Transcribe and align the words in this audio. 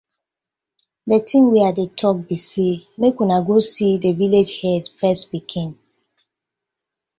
Di 1.09 1.17
tin 1.27 1.43
wey 1.51 1.65
I 1.69 1.71
dey 1.77 1.89
tok 1.99 2.17
bi 2.27 2.35
say 2.49 2.73
mek 2.99 3.15
unu 3.23 3.37
go 3.47 3.55
see 3.71 3.99
di 4.01 4.09
villag 4.19 4.49
head 4.61 4.83
first 4.97 5.23
pikin. 5.31 5.69